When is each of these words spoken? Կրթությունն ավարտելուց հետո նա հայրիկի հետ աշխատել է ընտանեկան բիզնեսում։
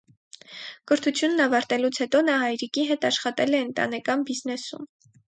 Կրթությունն 0.91 1.41
ավարտելուց 1.43 1.99
հետո 2.03 2.21
նա 2.29 2.37
հայրիկի 2.43 2.85
հետ 2.91 3.05
աշխատել 3.09 3.57
է 3.57 3.59
ընտանեկան 3.65 4.23
բիզնեսում։ 4.31 4.89